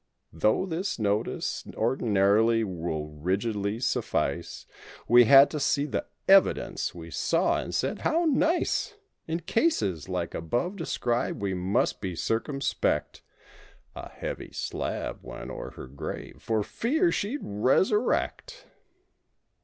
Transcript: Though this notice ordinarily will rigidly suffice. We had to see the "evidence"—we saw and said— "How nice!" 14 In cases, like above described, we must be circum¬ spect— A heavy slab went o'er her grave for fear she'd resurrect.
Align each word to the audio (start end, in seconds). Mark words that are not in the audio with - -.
Though 0.33 0.65
this 0.65 0.97
notice 0.97 1.63
ordinarily 1.75 2.63
will 2.63 3.07
rigidly 3.09 3.79
suffice. 3.79 4.65
We 5.07 5.25
had 5.25 5.51
to 5.51 5.59
see 5.59 5.85
the 5.85 6.07
"evidence"—we 6.27 7.11
saw 7.11 7.59
and 7.61 7.71
said— 7.71 7.99
"How 7.99 8.25
nice!" 8.25 8.95
14 9.27 9.35
In 9.35 9.39
cases, 9.41 10.09
like 10.09 10.33
above 10.33 10.75
described, 10.75 11.39
we 11.39 11.53
must 11.53 12.01
be 12.01 12.15
circum¬ 12.15 12.63
spect— 12.63 13.21
A 13.95 14.09
heavy 14.09 14.51
slab 14.51 15.19
went 15.21 15.51
o'er 15.51 15.69
her 15.75 15.85
grave 15.85 16.37
for 16.41 16.63
fear 16.63 17.11
she'd 17.11 17.41
resurrect. 17.43 18.65